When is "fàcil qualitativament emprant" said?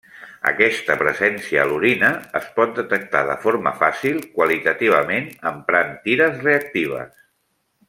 3.83-5.93